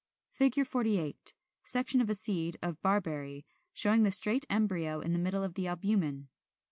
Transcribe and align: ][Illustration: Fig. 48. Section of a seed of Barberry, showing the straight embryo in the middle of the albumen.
][Illustration: 0.31 0.63
Fig. 0.63 0.67
48. 0.67 1.33
Section 1.61 2.01
of 2.01 2.09
a 2.09 2.15
seed 2.15 2.57
of 2.63 2.81
Barberry, 2.81 3.45
showing 3.71 4.01
the 4.01 4.09
straight 4.09 4.47
embryo 4.49 4.99
in 4.99 5.13
the 5.13 5.19
middle 5.19 5.43
of 5.43 5.53
the 5.53 5.67
albumen. 5.67 6.29